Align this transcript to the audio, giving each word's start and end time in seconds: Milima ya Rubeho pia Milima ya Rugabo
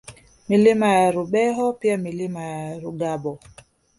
Milima 0.49 0.87
ya 0.87 1.11
Rubeho 1.11 1.73
pia 1.73 1.97
Milima 1.97 2.41
ya 2.41 2.79
Rugabo 2.79 3.39